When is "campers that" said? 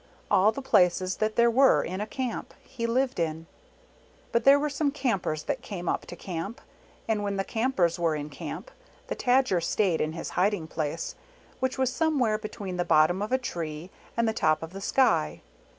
4.89-5.61